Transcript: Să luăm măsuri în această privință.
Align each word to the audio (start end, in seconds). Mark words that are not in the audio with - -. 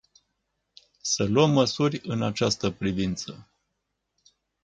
Să 1.01 1.23
luăm 1.23 1.49
măsuri 1.51 2.01
în 2.03 2.21
această 2.21 2.69
privință. 2.69 3.47